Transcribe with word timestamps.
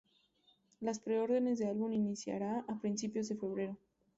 Las 0.79 0.99
pre-órdenes 0.99 1.59
del 1.59 1.67
álbum 1.69 1.93
iniciará 1.93 2.65
a 2.67 2.79
principios 2.81 3.29
de 3.29 3.35
febrero. 3.35 3.77